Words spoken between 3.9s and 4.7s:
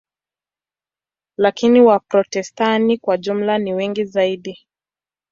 zaidi.